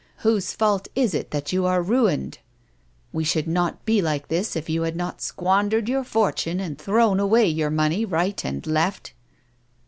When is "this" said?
4.29-4.55